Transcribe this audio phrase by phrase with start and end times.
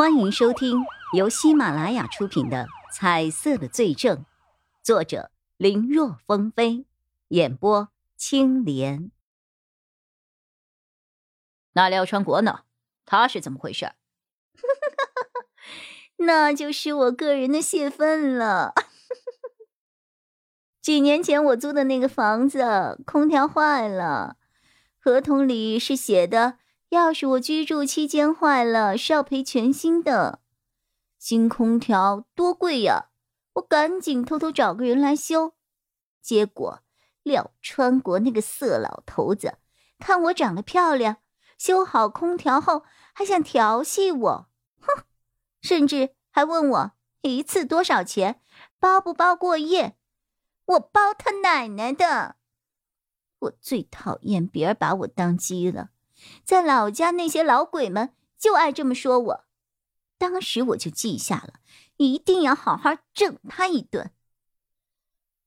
[0.00, 4.16] 欢迎收听由喜马拉雅出品的《彩色的罪证》，
[4.82, 6.86] 作者林若风飞，
[7.28, 9.10] 演播青莲。
[11.72, 12.60] 那廖川国呢？
[13.04, 13.92] 他是怎么回事？
[16.16, 18.72] 那就是我个人的泄愤了。
[20.80, 24.38] 几年前我租的那个房子空调坏了，
[24.98, 26.56] 合同里是写的。
[26.90, 30.40] 要是我居住期间坏了，是要赔全新的。
[31.18, 33.10] 新空调多贵呀！
[33.54, 35.54] 我赶紧偷偷找个人来修，
[36.20, 36.82] 结果
[37.22, 39.58] 廖川国那个色老头子
[39.98, 41.18] 看我长得漂亮，
[41.56, 44.48] 修好空调后还想调戏我，
[44.80, 45.04] 哼！
[45.60, 48.40] 甚至还问我一次多少钱，
[48.80, 49.96] 包不包过夜？
[50.64, 52.36] 我包他奶奶的！
[53.38, 55.90] 我最讨厌别人把我当鸡了。
[56.44, 59.44] 在老家，那些老鬼们就爱这么说我。
[60.18, 61.54] 当时我就记下了，
[61.96, 64.10] 一定要好好整他一顿。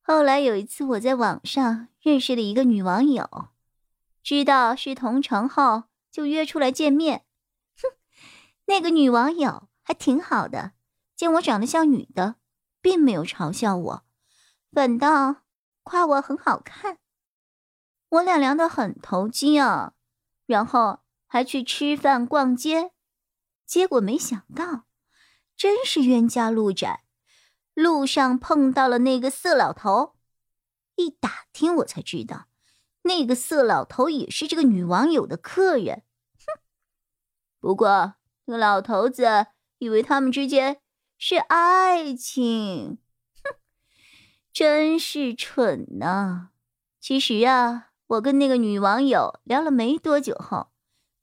[0.00, 3.48] 后来有一次，我在网上认识了一个女网友，
[4.22, 7.24] 知道是同城后，就约出来见面。
[7.76, 7.88] 哼，
[8.64, 10.72] 那个女网友还挺好的，
[11.14, 12.36] 见我长得像女的，
[12.80, 14.04] 并没有嘲笑我，
[14.72, 15.42] 反倒
[15.82, 16.98] 夸我很好看。
[18.08, 19.92] 我俩聊得很投机啊。
[20.46, 22.92] 然后还去吃饭逛街，
[23.64, 24.86] 结果没想到，
[25.56, 27.04] 真是冤家路窄，
[27.74, 30.16] 路上碰到了那个色老头。
[30.96, 32.48] 一打听，我才知道，
[33.02, 36.02] 那个色老头也是这个女网友的客人。
[36.36, 36.60] 哼，
[37.60, 39.46] 不过那个老头子
[39.78, 40.82] 以为他们之间
[41.16, 42.98] 是爱情，
[43.42, 43.56] 哼，
[44.52, 46.48] 真是蠢呐！
[47.00, 47.91] 其实啊。
[48.12, 50.68] 我跟那个女网友聊了没多久后，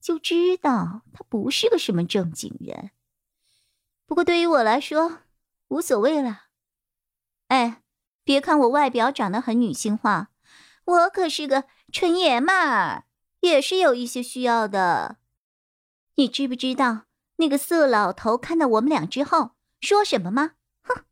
[0.01, 2.91] 就知道她不是个什么正经人。
[4.07, 5.19] 不过对于我来说，
[5.67, 6.45] 无所谓了。
[7.49, 7.83] 哎，
[8.23, 10.29] 别看我外表长得很女性化，
[10.85, 13.05] 我可是个纯爷们儿，
[13.41, 15.17] 也是有一些需要的。
[16.15, 17.03] 你知不知道
[17.35, 20.53] 那个色老头看到我们俩之后说什么吗？
[20.81, 21.03] 哼，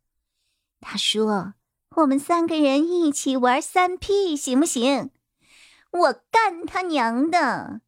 [0.81, 1.53] 他说
[1.97, 5.11] 我们三个人一起玩三 P 行不行？
[5.91, 7.81] 我干他娘的！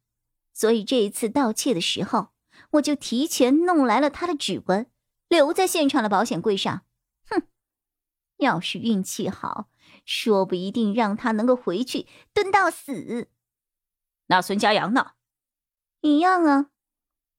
[0.52, 2.32] 所以这一次盗窃的时候，
[2.72, 4.90] 我就提前弄来了他的指纹，
[5.28, 6.82] 留在现场的保险柜上。
[7.28, 7.42] 哼，
[8.36, 9.68] 要是运气好，
[10.04, 13.28] 说不一定让他能够回去蹲到死。
[14.26, 15.12] 那孙家阳呢？
[16.00, 16.70] 一样啊，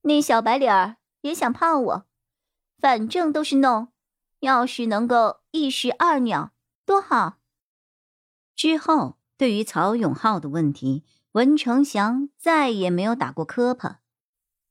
[0.02, 2.06] 那小白脸儿也想泡我，
[2.80, 3.92] 反正都是弄。
[4.40, 6.54] 要是能够一石二鸟，
[6.86, 7.38] 多好！
[8.56, 9.21] 之后。
[9.42, 14.02] 对于曹永浩的问题，文成祥再也没有打过磕巴，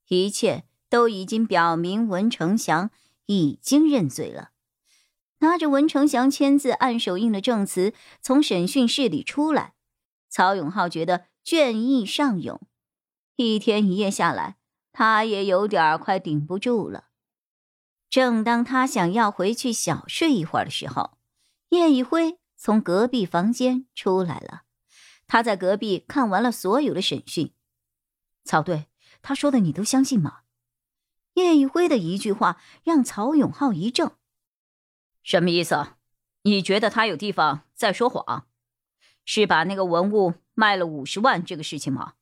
[0.06, 2.92] 一切都已经表明文成祥
[3.26, 4.50] 已经认罪了。
[5.40, 7.92] 拿着文成祥签字、按手印的证词
[8.22, 9.74] 从审讯室里出来，
[10.28, 12.60] 曹永浩觉得倦意上涌，
[13.34, 14.54] 一天一夜下来，
[14.92, 17.06] 他也有点快顶不住了。
[18.08, 21.18] 正当他想要回去小睡一会儿的时候，
[21.70, 22.38] 叶一辉。
[22.62, 24.64] 从隔壁房间出来了，
[25.26, 27.54] 他在隔壁看完了所有的审讯。
[28.44, 28.88] 曹队，
[29.22, 30.40] 他说的你都相信吗？
[31.32, 34.18] 叶一辉的一句话让曹永浩一怔。
[35.22, 35.94] 什么意思？
[36.42, 38.46] 你觉得他有地方在说谎？
[39.24, 42.12] 是把那个文物卖了五十万这个事情吗？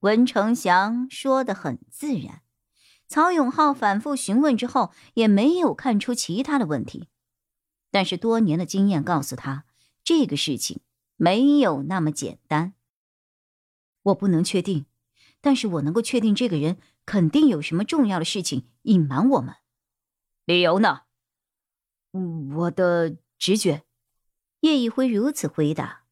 [0.00, 2.42] 文成祥说的很自然，
[3.06, 7.08] 曹永浩反复询问之后也没有看出其他的问题。
[7.94, 9.66] 但是多年的经验告诉他，
[10.02, 10.80] 这个事情
[11.14, 12.74] 没有那么简单。
[14.02, 14.86] 我不能确定，
[15.40, 19.54] 但是我能够确定，这个人肯定有什么重要的事情隐瞒我们。
[20.44, 21.02] 理由呢？
[22.56, 23.84] 我的直觉。
[24.62, 26.02] 叶一辉如此回答。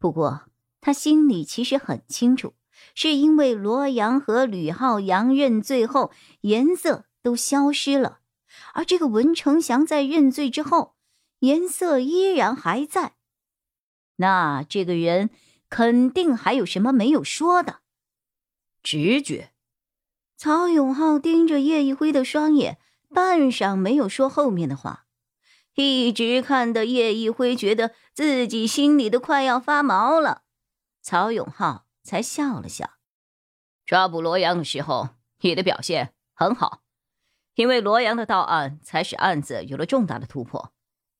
[0.00, 0.46] 不过
[0.80, 2.54] 他心里其实很清楚，
[2.96, 6.10] 是因为罗阳和吕浩阳认罪后
[6.40, 8.18] 颜色都消失了，
[8.74, 10.91] 而这个文成祥在认罪之后。
[11.42, 13.14] 颜色依然还在，
[14.14, 15.30] 那这个人
[15.68, 17.80] 肯定还有什么没有说的。
[18.80, 19.50] 直觉。
[20.36, 22.78] 曹永浩盯着叶一辉的双眼，
[23.12, 25.06] 半晌没有说后面的话，
[25.74, 30.42] 一直看的叶一辉觉得自己心里都快要发毛了。
[31.00, 32.90] 曹永浩才笑了笑
[33.84, 35.08] ：“抓捕罗阳的时候，
[35.40, 36.82] 你的表现很好，
[37.56, 40.72] 因为罗阳的到案才使案子有了重大的突破。”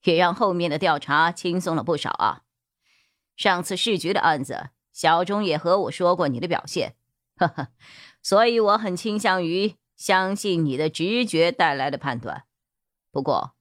[0.04, 2.42] 也让后面的调查轻松了不少啊！
[3.36, 6.94] 上次市局的案子，小钟也和我说过你的表现，
[7.36, 7.68] 呵呵，
[8.22, 12.44] 所以我很倾向于相信你的直觉带来的判断。
[13.10, 13.54] 不过，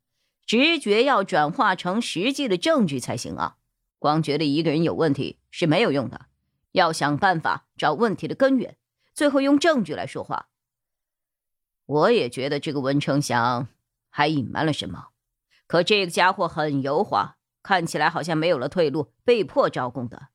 [0.45, 3.57] 直觉要转化成实际的证据才行啊！
[3.99, 6.25] 光觉得一个人有问题是没有用的，
[6.71, 8.75] 要想办法找问题的根源，
[9.13, 10.47] 最后用证据来说话。
[11.85, 13.67] 我也觉得这个文成祥
[14.09, 15.09] 还隐瞒了什么，
[15.71, 20.27] 可这个家伙很油滑，看起来好像没有了退路，被迫招供的。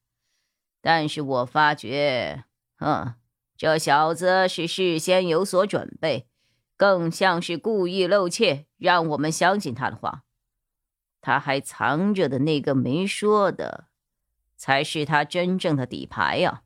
[0.80, 2.44] 但是我发觉，
[2.78, 3.16] 嗯。
[3.54, 6.30] 这小子是事先有所准备，
[6.78, 10.22] 更像是故意露怯，让我们相信他的话。
[11.20, 13.88] 他还藏着的那个没说的，
[14.56, 16.62] 才是他真正的底牌呀！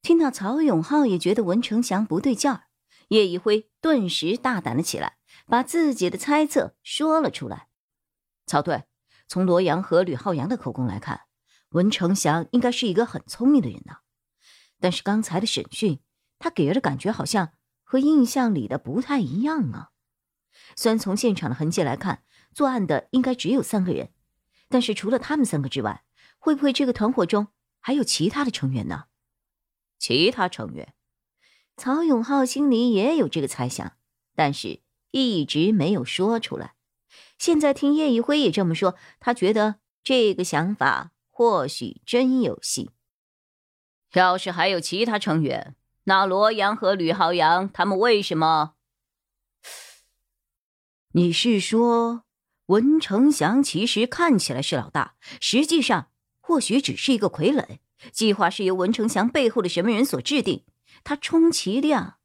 [0.00, 2.68] 听到曹永浩也觉得文成祥不对劲儿，
[3.08, 7.68] 叶一辉顿时大胆了起来，把自己的猜测说了出来。
[8.46, 8.84] 曹队，
[9.26, 11.22] 从罗阳和吕浩洋的口供来看，
[11.70, 13.96] 文成祥应该是一个很聪明的人呢。
[14.80, 16.00] 但是刚才的审讯，
[16.38, 17.52] 他给人的感觉好像
[17.82, 19.90] 和印象里的不太一样啊。
[20.76, 24.12] 虽然从现场的痕迹来看，作案的应该只有三个人，
[24.68, 26.04] 但是除了他们三个之外，
[26.38, 27.48] 会不会这个团伙中
[27.80, 29.04] 还有其他的成员呢？
[29.98, 30.94] 其他成员，
[31.76, 33.96] 曹永浩心里也有这个猜想，
[34.34, 34.82] 但是
[35.22, 36.74] 一直没有说出来。
[37.38, 42.90] 现在听叶一辉也这么说，他觉得这个想法或许真有戏。
[44.14, 48.74] 要是还有其他成员，那罗阳和吕浩洋他们为什么？
[51.12, 52.24] 你是说
[52.66, 56.08] 文成祥其实看起来是老大，实际上
[56.40, 57.78] 或许只是一个傀儡？
[58.12, 60.64] 计划是由文成祥背后的什么人所制定？
[61.04, 62.16] 他充其量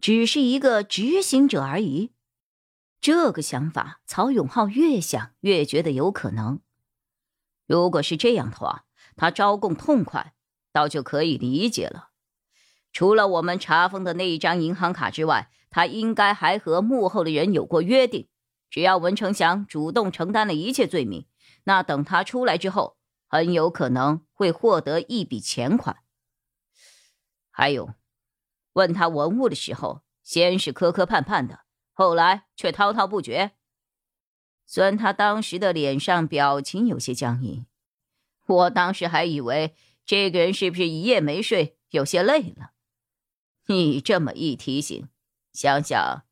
[0.00, 2.12] 只是一个执行者而已。
[3.00, 6.60] 这个想法，曹永浩越想越觉得有可能。
[7.66, 8.84] 如果是这样的话，
[9.16, 10.34] 他招供痛快。
[10.72, 12.10] 倒就可以理解了。
[12.92, 18.28] 除了我们查封的那一张银行卡之外，他应该还和幕后的人有过约定。
[18.70, 21.26] 只要文成祥主动承担了一切罪名，
[21.64, 25.96] 那等他出来之后，很有可能会获得一笔钱款。
[27.50, 27.94] 还有，
[28.74, 31.62] 问他文物的时候，先是磕磕绊绊的，
[32.00, 33.50] 后来却滔滔不绝。
[34.64, 37.66] 虽然他当时的脸上表情有些僵硬，
[38.46, 39.74] 我当时还以为。
[40.06, 42.70] 这个人是不是一夜没睡，有些累了？
[43.66, 45.10] 你这么一提醒，
[45.52, 46.22] 想想，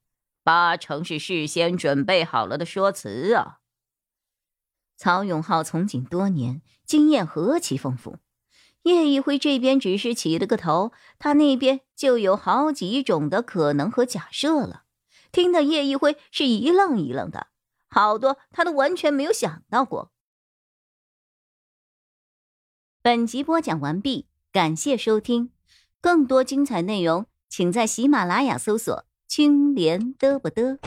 [0.43, 3.61] 八成是事先准备好了的说辞啊。
[4.97, 8.17] 曹永浩从警多年，经验何其丰富。
[8.85, 14.87] 叶一辉这边只是起了个头，他那边就有好几种的可能和假设了。
[15.33, 17.49] 听得叶一辉是一愣一愣的，
[17.89, 20.13] 好多他都完全没有想到过。
[23.01, 25.53] 本集播讲完毕，感谢收听。
[26.01, 30.79] 更多精彩内容，请在喜马拉雅搜索“青莲嘚不嘚”。